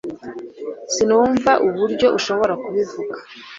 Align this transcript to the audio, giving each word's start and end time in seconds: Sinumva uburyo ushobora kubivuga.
Sinumva 0.93 1.51
uburyo 1.67 2.07
ushobora 2.17 2.53
kubivuga. 2.63 3.17